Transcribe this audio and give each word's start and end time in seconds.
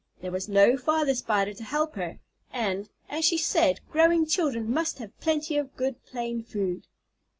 There 0.21 0.31
was 0.31 0.49
no 0.49 0.77
father 0.77 1.13
Spider 1.13 1.53
to 1.53 1.63
help 1.63 1.93
her, 1.93 2.17
and, 2.51 2.89
as 3.07 3.23
she 3.23 3.37
said, 3.37 3.81
"Growing 3.91 4.25
children 4.25 4.67
must 4.73 4.97
have 4.97 5.15
plenty 5.19 5.57
of 5.57 5.75
good 5.77 6.03
plain 6.07 6.41
food." 6.41 6.87